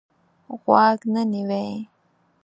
غوږ 0.63 0.99
نه 1.13 1.21
نیوی. 1.31 1.69